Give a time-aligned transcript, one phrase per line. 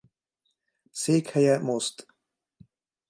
[0.91, 2.07] Székhelye Most.